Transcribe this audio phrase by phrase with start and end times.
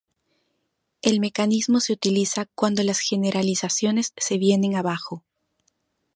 [1.03, 5.23] El mecanismo se utiliza cuando las generalizaciones se vienen abajo.